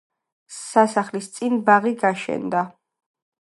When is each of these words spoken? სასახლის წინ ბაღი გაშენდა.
სასახლის 0.59 1.27
წინ 1.35 1.59
ბაღი 1.67 1.93
გაშენდა. 2.01 2.65